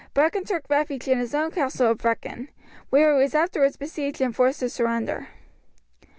[0.15, 2.47] Brechin took refuge in his own castle of Brechin,
[2.89, 5.27] where he was afterwards besieged and forced to surrender.